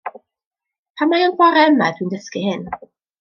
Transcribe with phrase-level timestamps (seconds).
[0.95, 2.65] Pam mai ond bore yma ydw i'n dysgu hyn?